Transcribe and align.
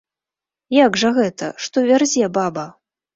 Як 0.77 0.95
жа 1.01 1.11
гэта, 1.17 1.49
што 1.65 1.83
вярзе 1.91 2.31
баба? 2.39 2.65